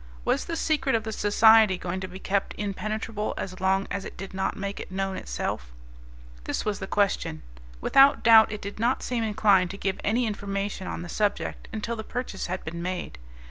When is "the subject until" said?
11.03-11.95